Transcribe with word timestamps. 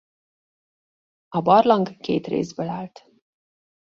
A 1.29 1.41
barlang 1.41 1.97
két 1.99 2.27
részből 2.27 2.67
állt. 2.69 3.07